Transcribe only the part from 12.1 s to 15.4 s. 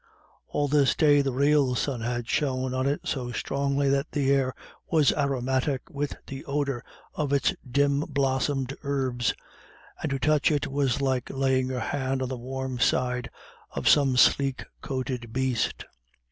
on the warm side of some sleek coated